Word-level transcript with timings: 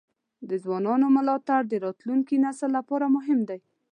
د 0.49 0.51
ځوانانو 0.63 1.07
ملاتړ 1.17 1.61
د 1.67 1.73
راتلونکي 1.85 2.35
نسل 2.45 2.69
لپاره 2.77 3.05
مهم 3.15 3.39
دی. 3.49 3.59